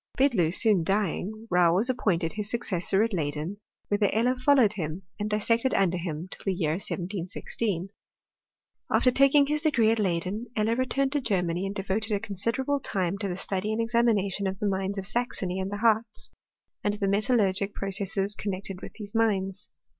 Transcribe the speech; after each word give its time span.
Bidloo 0.17 0.49
soon 0.51 0.83
dying, 0.83 1.47
Rau 1.51 1.75
was 1.75 1.87
appointed 1.87 2.33
his 2.33 2.49
successor 2.49 3.03
at 3.03 3.13
Leyden, 3.13 3.57
whitheir 3.91 4.11
Eiier 4.11 4.41
followed 4.41 4.73
him, 4.73 5.03
and 5.19 5.29
dissected 5.29 5.75
under 5.75 5.99
him 5.99 6.27
till 6.31 6.43
the 6.43 6.55
year 6.55 6.71
1716. 6.71 7.89
After 8.91 9.11
taking 9.11 9.45
his 9.45 9.61
degree 9.61 9.91
at 9.91 9.99
Leyd^n, 9.99 10.45
Eller 10.55 10.75
returned 10.75 11.11
to 11.11 11.21
Germany, 11.21 11.67
and 11.67 11.75
devoted 11.75 12.13
a 12.13 12.19
considerably 12.19 12.79
timQ 12.79 13.19
to 13.19 13.27
the 13.27 13.37
study 13.37 13.71
and 13.71 13.79
examination 13.79 14.47
of 14.47 14.57
the 14.57 14.65
mines 14.67 14.97
of 14.97 15.03
8axony 15.03 15.61
and 15.61 15.69
the 15.71 15.77
Hartz, 15.77 16.31
and 16.83 16.95
of 16.95 16.99
the 16.99 17.05
metalluigic 17.05 17.73
pro 17.75 17.89
r 17.89 17.91
cesses 17.91 18.35
connected 18.35 18.81
with 18.81 18.93
these 18.93 19.13
mines. 19.13 19.69